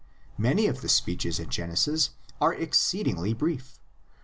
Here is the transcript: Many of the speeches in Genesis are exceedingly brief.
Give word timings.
Many 0.39 0.65
of 0.65 0.81
the 0.81 0.89
speeches 0.89 1.39
in 1.39 1.49
Genesis 1.51 2.09
are 2.41 2.55
exceedingly 2.55 3.33
brief. 3.35 3.79